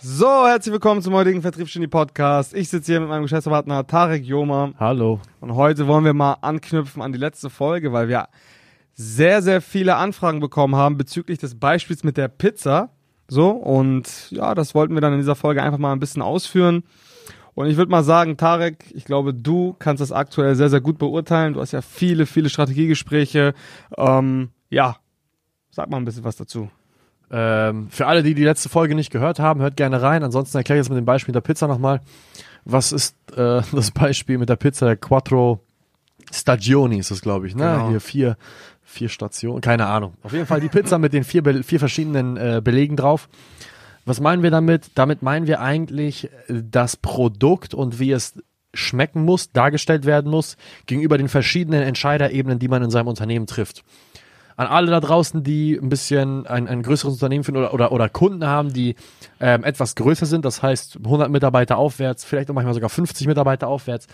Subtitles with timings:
[0.00, 2.54] So, herzlich willkommen zum heutigen Vertriebsgenie Podcast.
[2.54, 5.18] Ich sitze hier mit meinem Geschäftspartner Tarek Joma Hallo.
[5.40, 8.28] und heute wollen wir mal anknüpfen an die letzte Folge, weil wir
[8.94, 12.90] sehr, sehr viele Anfragen bekommen haben bezüglich des Beispiels mit der Pizza.
[13.26, 16.84] So, und ja, das wollten wir dann in dieser Folge einfach mal ein bisschen ausführen.
[17.56, 20.98] Und ich würde mal sagen, Tarek, ich glaube, du kannst das aktuell sehr, sehr gut
[20.98, 21.54] beurteilen.
[21.54, 23.52] Du hast ja viele, viele Strategiegespräche.
[23.96, 24.98] Ähm, ja,
[25.70, 26.70] sag mal ein bisschen was dazu.
[27.30, 30.22] Ähm, für alle, die die letzte Folge nicht gehört haben, hört gerne rein.
[30.22, 32.00] Ansonsten erkläre ich jetzt mit dem Beispiel der Pizza nochmal.
[32.64, 34.86] Was ist äh, das Beispiel mit der Pizza?
[34.86, 35.60] Der Quattro
[36.32, 37.54] Stagioni ist das, glaube ich.
[37.54, 37.64] Ne?
[37.64, 37.90] Genau.
[37.90, 38.36] Hier vier,
[38.82, 39.60] vier Stationen.
[39.60, 40.14] Keine Ahnung.
[40.22, 43.28] Auf jeden Fall die Pizza mit den vier, Be vier verschiedenen äh, Belegen drauf.
[44.04, 44.90] Was meinen wir damit?
[44.94, 48.34] Damit meinen wir eigentlich äh, das Produkt und wie es
[48.74, 53.82] schmecken muss, dargestellt werden muss, gegenüber den verschiedenen Entscheiderebenen, die man in seinem Unternehmen trifft.
[54.58, 58.08] An alle da draußen, die ein bisschen ein, ein größeres Unternehmen finden oder, oder, oder
[58.08, 58.96] Kunden haben, die
[59.38, 63.68] ähm, etwas größer sind, das heißt 100 Mitarbeiter aufwärts, vielleicht auch manchmal sogar 50 Mitarbeiter
[63.68, 64.08] aufwärts.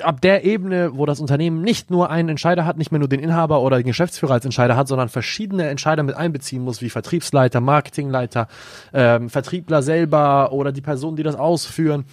[0.00, 3.20] Ab der Ebene, wo das Unternehmen nicht nur einen Entscheider hat, nicht mehr nur den
[3.20, 7.60] Inhaber oder den Geschäftsführer als Entscheider hat, sondern verschiedene Entscheider mit einbeziehen muss, wie Vertriebsleiter,
[7.60, 8.48] Marketingleiter,
[8.94, 12.06] ähm, Vertriebler selber oder die Personen, die das ausführen.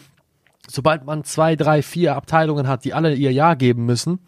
[0.68, 4.20] Sobald man zwei, drei, vier Abteilungen hat, die alle ihr Ja geben müssen,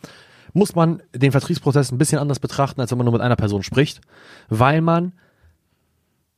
[0.53, 3.63] muss man den Vertriebsprozess ein bisschen anders betrachten, als wenn man nur mit einer Person
[3.63, 4.01] spricht,
[4.49, 5.13] weil man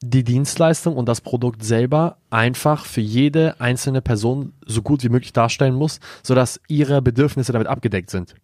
[0.02, 5.34] die Dienstleistung und das Produkt selber einfach für jede einzelne Person so gut wie möglich
[5.34, 8.36] darstellen muss, sodass ihre Bedürfnisse damit abgedeckt sind.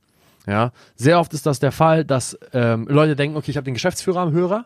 [0.47, 3.75] Ja, sehr oft ist das der Fall, dass ähm, Leute denken, okay, ich habe den
[3.75, 4.66] Geschäftsführer am Hörer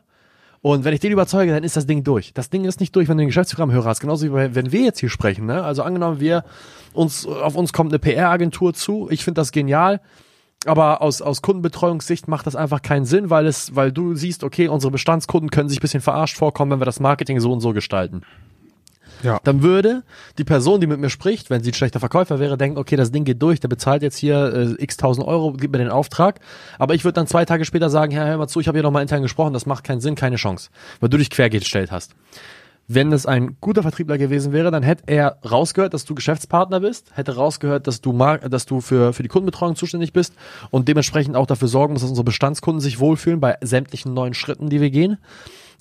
[0.66, 2.34] und wenn ich den überzeuge, dann ist das Ding durch.
[2.34, 4.00] Das Ding ist nicht durch, wenn du den Geschäftsführer am Hörer hast.
[4.00, 5.46] Genauso wie wenn wir jetzt hier sprechen.
[5.46, 5.64] Ne?
[5.64, 6.44] Also angenommen, wir
[6.92, 9.08] uns auf uns kommt eine PR-Agentur zu.
[9.12, 10.02] Ich finde das genial.
[10.66, 14.68] Aber aus, aus Kundenbetreuungssicht macht das einfach keinen Sinn, weil es, weil du siehst, okay,
[14.68, 17.74] unsere Bestandskunden können sich ein bisschen verarscht vorkommen, wenn wir das Marketing so und so
[17.74, 18.24] gestalten.
[19.24, 19.40] Ja.
[19.44, 20.04] Dann würde
[20.38, 23.12] die Person, die mit mir spricht, wenn sie ein schlechter Verkäufer wäre, denken, okay, das
[23.12, 26.40] Ding geht durch, der bezahlt jetzt hier äh, x tausend Euro, gibt mir den Auftrag.
[26.78, 28.84] Aber ich würde dann zwei Tage später sagen, Herr, hör mal zu, ich habe hier
[28.84, 32.16] nochmal intern gesprochen, das macht keinen Sinn, keine Chance, weil du dich quergestellt hast.
[32.88, 37.16] Wenn es ein guter Vertriebler gewesen wäre, dann hätte er rausgehört, dass du Geschäftspartner bist,
[37.16, 40.34] hätte rausgehört, dass du mar dass du für, für die Kundenbetreuung zuständig bist
[40.70, 44.70] und dementsprechend auch dafür sorgen musst, dass unsere Bestandskunden sich wohlfühlen bei sämtlichen neuen Schritten,
[44.70, 45.18] die wir gehen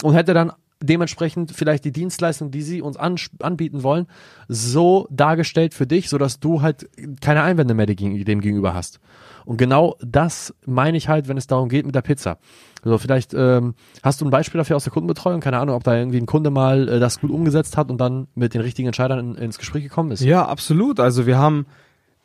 [0.02, 4.06] und hätte dann dementsprechend vielleicht die Dienstleistung, die sie uns an, anbieten wollen,
[4.48, 6.88] so dargestellt für dich, sodass du halt
[7.20, 9.00] keine Einwände mehr dem gegenüber hast.
[9.44, 12.38] Und genau das meine ich halt, wenn es darum geht mit der Pizza.
[12.82, 15.96] Also vielleicht ähm, hast du ein Beispiel dafür aus der Kundenbetreuung, keine Ahnung, ob da
[15.96, 19.18] irgendwie ein Kunde mal äh, das gut umgesetzt hat und dann mit den richtigen Entscheidern
[19.18, 20.20] in, ins Gespräch gekommen ist.
[20.20, 21.00] Ja, absolut.
[21.00, 21.66] Also wir haben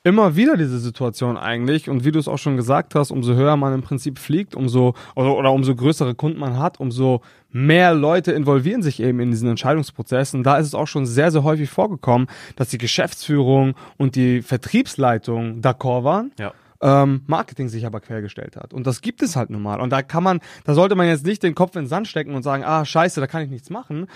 [0.03, 3.57] immer wieder diese Situation eigentlich und wie du es auch schon gesagt hast, umso höher
[3.57, 8.31] man im Prinzip fliegt, umso oder, oder umso größere Kunden man hat, umso mehr Leute
[8.31, 10.43] involvieren sich eben in diesen Entscheidungsprozessen.
[10.43, 15.61] Da ist es auch schon sehr, sehr häufig vorgekommen, dass die Geschäftsführung und die Vertriebsleitung
[15.61, 16.31] d'accord waren.
[16.39, 16.53] Ja.
[16.81, 18.73] Ähm, Marketing sich aber quergestellt hat.
[18.73, 19.81] Und das gibt es halt nun mal.
[19.81, 22.33] Und da kann man, da sollte man jetzt nicht den Kopf in den Sand stecken
[22.33, 24.07] und sagen, ah, scheiße, da kann ich nichts machen,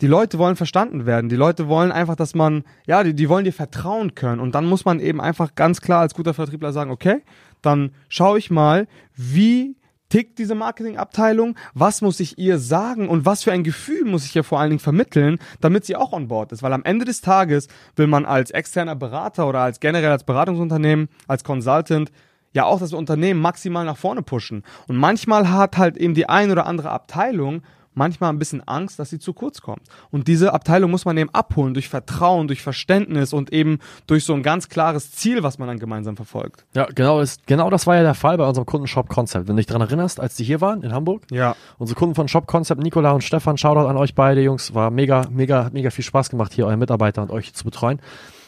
[0.00, 1.28] die Leute wollen verstanden werden.
[1.28, 4.40] Die Leute wollen einfach, dass man, ja, die, die wollen dir vertrauen können.
[4.40, 7.22] Und dann muss man eben einfach ganz klar als guter Vertriebler sagen, okay,
[7.60, 9.76] dann schaue ich mal, wie
[10.10, 14.36] tickt diese Marketingabteilung, was muss ich ihr sagen und was für ein Gefühl muss ich
[14.36, 16.62] ihr vor allen Dingen vermitteln, damit sie auch on board ist.
[16.62, 21.08] Weil am Ende des Tages will man als externer Berater oder als generell als Beratungsunternehmen,
[21.26, 22.10] als Consultant
[22.52, 24.64] ja auch das Unternehmen maximal nach vorne pushen.
[24.88, 27.62] Und manchmal hat halt eben die ein oder andere Abteilung
[27.94, 29.82] manchmal ein bisschen Angst, dass sie zu kurz kommt.
[30.10, 34.34] Und diese Abteilung muss man eben abholen durch Vertrauen, durch Verständnis und eben durch so
[34.34, 36.64] ein ganz klares Ziel, was man dann gemeinsam verfolgt.
[36.74, 39.48] Ja, genau das, genau das war ja der Fall bei unserem Kunden Shop Concept.
[39.48, 41.26] Wenn du dich daran erinnerst, als die hier waren in Hamburg.
[41.30, 41.56] Ja.
[41.78, 44.74] Unsere Kunden von Shop Concept, Nikola und Stefan, Shoutout an euch beide, Jungs.
[44.74, 48.00] War mega, mega, mega viel Spaß gemacht, hier euren Mitarbeiter und euch zu betreuen.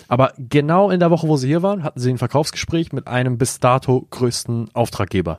[0.09, 3.39] Aber genau in der Woche, wo sie hier waren, hatten sie ein Verkaufsgespräch mit einem
[3.39, 5.39] bis dato größten Auftraggeber.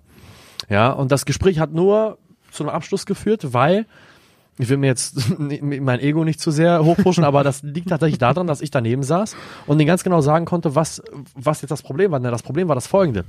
[0.69, 2.17] Ja, und das Gespräch hat nur
[2.53, 3.85] zu einem Abschluss geführt, weil
[4.57, 8.47] ich will mir jetzt mein Ego nicht zu sehr hochpushen, aber das liegt tatsächlich daran,
[8.47, 9.35] dass ich daneben saß
[9.65, 11.01] und den ganz genau sagen konnte, was,
[11.35, 12.19] was jetzt das Problem war.
[12.19, 13.25] Das Problem war das folgende.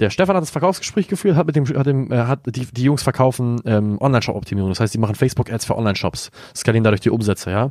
[0.00, 2.82] Der Stefan hat das Verkaufsgespräch geführt, hat mit dem, hat dem, äh, hat die, die
[2.82, 4.70] Jungs verkaufen ähm, Online-Shop-Optimierung.
[4.70, 7.70] Das heißt, die machen Facebook-Ads für Online-Shops, skalieren dadurch die Umsätze, ja.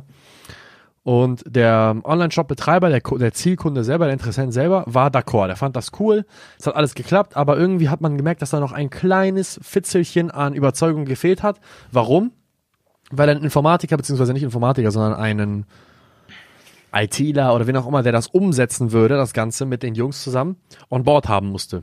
[1.10, 5.48] Und der Online-Shop-Betreiber, der, der Zielkunde selber, der Interessent selber, war d'accord.
[5.48, 6.24] Der fand das cool.
[6.56, 10.30] Es hat alles geklappt, aber irgendwie hat man gemerkt, dass da noch ein kleines Fitzelchen
[10.30, 11.58] an Überzeugung gefehlt hat.
[11.90, 12.30] Warum?
[13.10, 15.66] Weil ein Informatiker, beziehungsweise nicht Informatiker, sondern einen
[16.92, 20.58] ITler oder wen auch immer, der das umsetzen würde, das Ganze mit den Jungs zusammen
[20.90, 21.82] on board haben musste.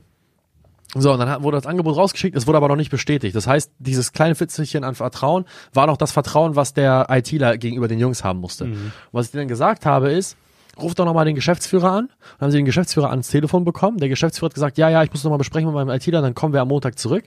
[0.96, 3.36] So, und dann wurde das Angebot rausgeschickt, es wurde aber noch nicht bestätigt.
[3.36, 7.88] Das heißt, dieses kleine Fitzelchen an Vertrauen war noch das Vertrauen, was der ITler gegenüber
[7.88, 8.66] den Jungs haben musste.
[8.66, 8.92] Mhm.
[9.12, 10.38] Was ich denen gesagt habe ist,
[10.82, 12.08] ruf doch nochmal den Geschäftsführer an.
[12.08, 13.98] Dann haben sie den Geschäftsführer ans Telefon bekommen.
[13.98, 16.54] Der Geschäftsführer hat gesagt, ja, ja, ich muss nochmal besprechen mit meinem ITler, dann kommen
[16.54, 17.26] wir am Montag zurück.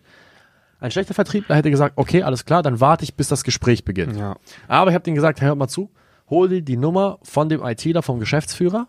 [0.80, 4.16] Ein schlechter Vertriebler hätte gesagt, okay, alles klar, dann warte ich, bis das Gespräch beginnt.
[4.16, 4.36] Ja.
[4.66, 5.90] Aber ich habe denen gesagt, hey, hört mal zu,
[6.30, 8.88] hol dir die Nummer von dem ITler, vom Geschäftsführer,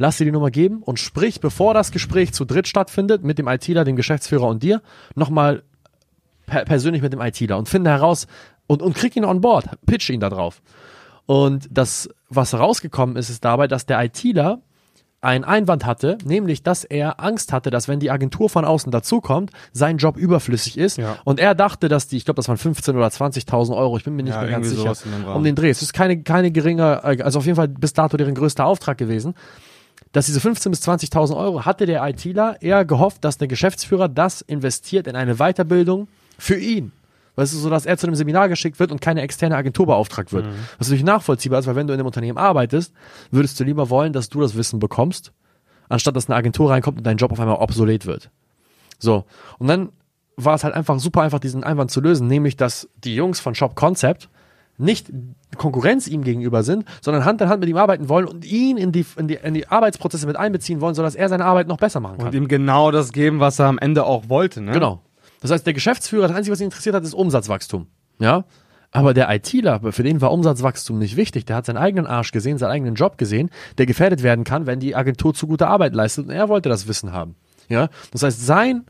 [0.00, 3.46] lass dir die Nummer geben und sprich, bevor das Gespräch zu dritt stattfindet, mit dem
[3.46, 4.80] ITler, dem Geschäftsführer und dir,
[5.14, 5.62] nochmal
[6.46, 8.26] per persönlich mit dem ITler und finde heraus
[8.66, 10.62] und, und krieg ihn on board, pitch ihn da drauf.
[11.26, 14.62] Und das, was rausgekommen ist, ist dabei, dass der ITler
[15.20, 19.50] einen Einwand hatte, nämlich, dass er Angst hatte, dass wenn die Agentur von außen dazukommt,
[19.72, 20.96] sein Job überflüssig ist.
[20.96, 21.18] Ja.
[21.24, 24.16] Und er dachte, dass die, ich glaube, das waren 15 oder 20.000 Euro, ich bin
[24.16, 24.94] mir nicht Ja, mehr ganz sicher,
[25.34, 25.68] um den Dreh.
[25.68, 28.96] Es ist keine, keine geringe, äh, also auf jeden Fall bis dato deren größter Auftrag
[28.96, 29.34] gewesen.
[30.12, 34.40] Dass diese 15.000 bis 20.000 Euro hatte der ITler eher gehofft, dass der Geschäftsführer das
[34.40, 36.08] investiert in eine Weiterbildung
[36.38, 36.92] für ihn.
[37.36, 40.32] Weißt du, so dass er zu einem Seminar geschickt wird und keine externe Agentur beauftragt
[40.32, 40.46] wird.
[40.78, 42.92] Was natürlich nachvollziehbar ist, weil wenn du in einem Unternehmen arbeitest,
[43.30, 45.32] würdest du lieber wollen, dass du das Wissen bekommst,
[45.88, 48.30] anstatt dass eine Agentur reinkommt und dein Job auf einmal obsolet wird.
[48.98, 49.24] So.
[49.58, 49.90] Und dann
[50.36, 53.54] war es halt einfach super einfach, diesen Einwand zu lösen, nämlich, dass die Jungs von
[53.54, 54.28] Shop Concept
[54.80, 55.12] nicht
[55.56, 58.92] Konkurrenz ihm gegenüber sind, sondern Hand in Hand mit ihm arbeiten wollen und ihn in
[58.92, 62.00] die, in die, in die Arbeitsprozesse mit einbeziehen wollen, sodass er seine Arbeit noch besser
[62.00, 62.28] machen kann.
[62.28, 64.72] Und ihm genau das geben, was er am Ende auch wollte, ne?
[64.72, 65.02] Genau.
[65.40, 67.86] Das heißt, der Geschäftsführer, das Einzige, was ihn interessiert hat, ist Umsatzwachstum.
[68.18, 68.44] Ja.
[68.92, 71.44] Aber der ITler, für den war Umsatzwachstum nicht wichtig.
[71.44, 74.80] Der hat seinen eigenen Arsch gesehen, seinen eigenen Job gesehen, der gefährdet werden kann, wenn
[74.80, 76.26] die Agentur zu gute Arbeit leistet.
[76.26, 77.36] Und er wollte das Wissen haben.
[77.68, 77.88] Ja.
[78.10, 78.84] Das heißt, sein,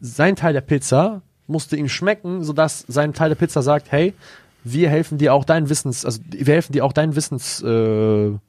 [0.00, 4.14] sein Teil der Pizza musste ihm schmecken, sodass sein Teil der Pizza sagt, hey,
[4.64, 8.42] wir helfen dir auch deinen Wissens, also wir helfen dir auch deinen Wissensstand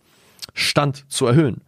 [1.00, 1.62] äh, zu erhöhen.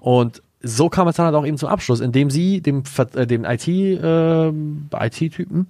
[0.00, 2.82] Und so kam es dann halt auch eben zum Abschluss, indem sie dem,
[3.14, 5.68] äh, dem IT, äh, IT-Typen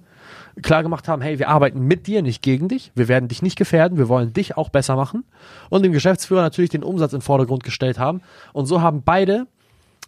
[0.61, 3.57] klar gemacht haben, hey, wir arbeiten mit dir, nicht gegen dich, wir werden dich nicht
[3.57, 5.23] gefährden, wir wollen dich auch besser machen.
[5.69, 8.21] Und dem Geschäftsführer natürlich den Umsatz in den Vordergrund gestellt haben.
[8.53, 9.45] Und so haben beide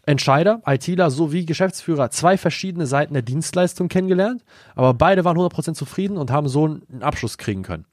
[0.05, 4.43] Entscheider, ITler sowie Geschäftsführer zwei verschiedene Seiten der Dienstleistung kennengelernt,
[4.75, 7.85] aber beide waren 100% zufrieden und haben so einen Abschluss kriegen können.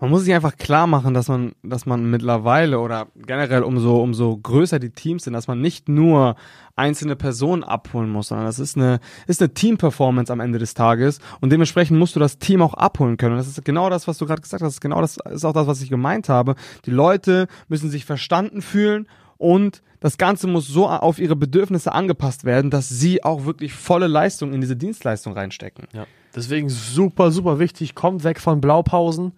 [0.00, 4.36] Man muss sich einfach klar machen, dass man, dass man mittlerweile oder generell umso, umso
[4.36, 6.36] größer die Teams sind, dass man nicht nur
[6.74, 11.20] einzelne Personen abholen muss, sondern das ist eine, ist eine Team-Performance am Ende des Tages
[11.40, 13.32] und dementsprechend musst du das Team auch abholen können.
[13.32, 14.80] Und das ist genau das, was du gerade gesagt hast.
[14.80, 16.54] Genau das ist auch das, was ich gemeint habe.
[16.86, 19.06] Die Leute müssen sich verstanden fühlen
[19.36, 24.06] und das Ganze muss so auf ihre Bedürfnisse angepasst werden, dass sie auch wirklich volle
[24.06, 25.84] Leistung in diese Dienstleistung reinstecken.
[25.92, 26.06] Ja.
[26.34, 29.32] Deswegen super, super wichtig, kommt weg von Blaupausen.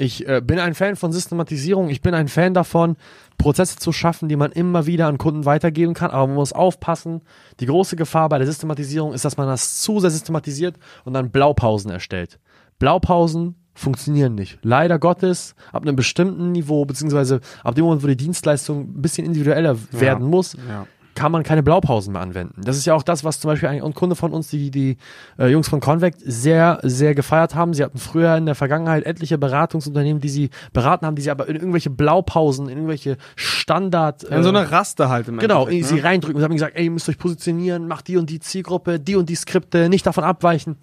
[0.00, 1.90] Ich äh, bin ein Fan von Systematisierung.
[1.90, 2.96] Ich bin ein Fan davon,
[3.36, 6.10] Prozesse zu schaffen, die man immer wieder an Kunden weitergeben kann.
[6.10, 7.20] Aber man muss aufpassen.
[7.60, 11.30] Die große Gefahr bei der Systematisierung ist, dass man das zu sehr systematisiert und dann
[11.30, 12.38] Blaupausen erstellt.
[12.78, 14.58] Blaupausen funktionieren nicht.
[14.62, 19.26] Leider Gottes, ab einem bestimmten Niveau, beziehungsweise ab dem Moment, wo die Dienstleistung ein bisschen
[19.26, 20.86] individueller werden muss, Ja.
[21.14, 22.62] Kann man keine Blaupausen mehr anwenden.
[22.62, 24.96] Das ist ja auch das, was zum Beispiel ein Kunde von uns, die, die
[25.38, 27.74] äh, Jungs von Convect, sehr, sehr gefeiert haben.
[27.74, 31.48] Sie hatten früher in der Vergangenheit etliche Beratungsunternehmen, die sie beraten haben, die sie aber
[31.48, 34.22] in irgendwelche Blaupausen, in irgendwelche Standard...
[34.22, 36.04] In so eine Raste halt im Genau, Endeffekt, sie ne?
[36.04, 39.16] reindrücken und haben gesagt, ey, ihr müsst euch positionieren, macht die und die Zielgruppe, die
[39.16, 40.76] und die Skripte, nicht davon abweichen.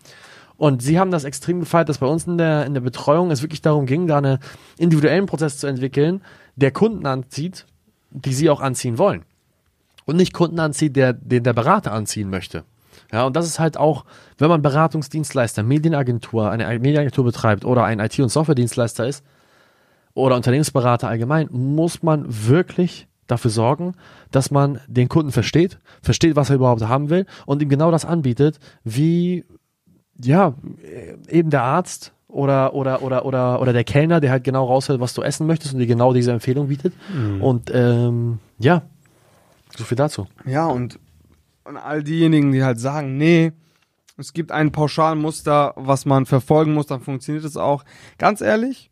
[0.57, 3.43] Und sie haben das extrem gefeiert, dass bei uns in der, in der Betreuung es
[3.43, 4.39] wirklich darum ging, da einen
[4.77, 6.21] individuellen Prozess zu entwickeln,
[6.55, 7.65] der Kunden anzieht,
[8.09, 9.23] die sie auch anziehen wollen.
[10.07, 12.63] Und nicht Kunden anzieht, der, den der Berater anziehen möchte.
[13.11, 14.05] Ja, und das ist halt auch,
[14.37, 19.23] wenn man Beratungsdienstleister, Medienagentur, eine Medienagentur betreibt oder ein IT- und Softwaredienstleister ist
[20.13, 23.93] oder Unternehmensberater allgemein, muss man wirklich dafür sorgen,
[24.31, 28.05] dass man den Kunden versteht, versteht, was er überhaupt haben will und ihm genau das
[28.05, 29.45] anbietet, wie
[30.19, 30.55] ja,
[31.29, 35.13] eben der Arzt oder, oder, oder, oder, oder der Kellner, der halt genau raushält, was
[35.13, 36.93] du essen möchtest und dir genau diese Empfehlung bietet.
[37.41, 38.83] Und ähm, ja,
[39.77, 40.27] so viel dazu.
[40.45, 40.99] Ja, und,
[41.63, 43.51] und all diejenigen, die halt sagen, nee,
[44.17, 47.83] es gibt ein Pauschalmuster, was man verfolgen muss, dann funktioniert es auch.
[48.17, 48.89] Ganz ehrlich,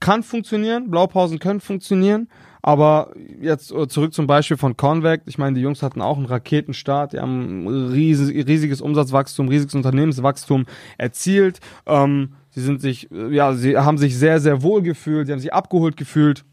[0.00, 2.28] kann funktionieren, Blaupausen können funktionieren,
[2.62, 5.28] aber jetzt äh, zurück zum Beispiel von Convect.
[5.28, 10.66] Ich meine, die Jungs hatten auch einen Raketenstart, die haben riesig, riesiges Umsatzwachstum, riesiges Unternehmenswachstum
[10.98, 11.60] erzielt.
[11.86, 15.40] Ähm, sie sind sich, äh, ja, sie haben sich sehr, sehr wohl gefühlt, sie haben
[15.40, 16.44] sich abgeholt gefühlt.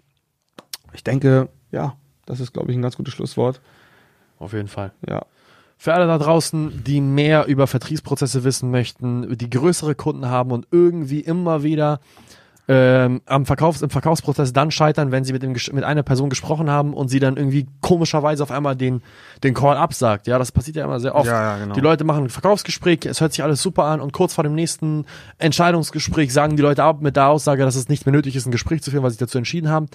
[0.93, 1.97] Ich denke, ja,
[2.27, 3.59] das ist, glaube ich, ein ganz gutes Schlusswort.
[4.37, 4.91] Auf jeden Fall.
[5.09, 5.25] Ja.
[5.79, 10.67] Für alle da draußen, die mehr über Vertriebsprozesse wissen möchten, die größere Kunden haben und
[10.71, 11.99] irgendwie immer wieder
[12.69, 16.69] ähm, am Verkaufs-, im Verkaufsprozess dann scheitern, wenn sie mit, dem, mit einer Person gesprochen
[16.69, 19.01] haben und sie dann irgendwie komischerweise auf einmal den,
[19.43, 20.27] den Call absagt.
[20.27, 21.27] Ja, das passiert ja immer sehr oft.
[21.27, 21.75] Ja, ja, genau.
[21.75, 24.55] Die Leute machen ein Verkaufsgespräch, es hört sich alles super an und kurz vor dem
[24.55, 25.05] nächsten
[25.37, 28.51] Entscheidungsgespräch sagen die Leute ab mit der Aussage, dass es nicht mehr nötig ist, ein
[28.51, 29.87] Gespräch zu führen, weil sie sich dazu entschieden haben.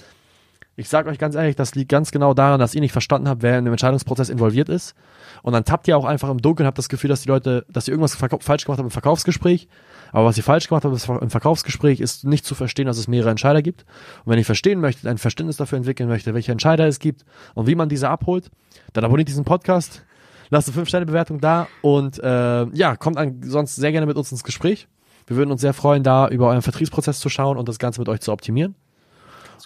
[0.75, 3.43] Ich sage euch ganz ehrlich, das liegt ganz genau daran, dass ihr nicht verstanden habt,
[3.43, 4.95] wer in dem Entscheidungsprozess involviert ist.
[5.43, 7.89] Und dann tappt ihr auch einfach im Dunkeln, habt das Gefühl, dass die Leute, dass
[7.89, 9.69] ihr irgendwas falsch gemacht habt im Verkaufsgespräch.
[10.13, 13.31] Aber was ihr falsch gemacht habt im Verkaufsgespräch, ist nicht zu verstehen, dass es mehrere
[13.31, 13.85] Entscheider gibt.
[14.25, 17.25] Und wenn ihr verstehen möchtet, ein Verständnis dafür entwickeln möchtet, welche Entscheider es gibt
[17.55, 18.51] und wie man diese abholt,
[18.95, 20.05] dann abonniert diesen Podcast,
[20.49, 24.89] lasst eine 5-Sterne-Bewertung da und äh, ja, kommt sonst sehr gerne mit uns ins Gespräch.
[25.27, 28.09] Wir würden uns sehr freuen, da über euren Vertriebsprozess zu schauen und das Ganze mit
[28.09, 28.75] euch zu optimieren.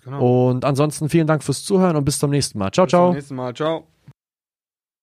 [0.03, 0.49] Genau.
[0.49, 2.71] Und ansonsten vielen Dank fürs Zuhören und bis zum nächsten Mal.
[2.71, 3.13] Ciao, Bis zum ciao.
[3.15, 3.55] nächsten Mal.
[3.55, 3.87] Ciao.